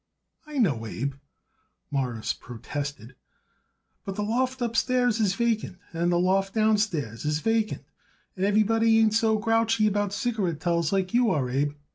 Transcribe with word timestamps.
"I 0.47 0.57
know, 0.57 0.87
Abe," 0.87 1.13
Morris 1.91 2.33
protested; 2.33 3.13
"but 4.03 4.15
the 4.15 4.23
loft 4.23 4.59
upstairs 4.59 5.19
is 5.19 5.35
vacant 5.35 5.77
and 5.93 6.11
the 6.11 6.17
loft 6.17 6.55
downstairs 6.55 7.23
is 7.23 7.37
vacant, 7.37 7.83
and 8.35 8.43
everybody 8.43 8.97
ain't 8.97 9.13
so 9.13 9.37
grouchy 9.37 9.85
about 9.85 10.11
cigarettels 10.11 10.91
like 10.91 11.13
you 11.13 11.29
are, 11.29 11.51
Abe. 11.51 11.75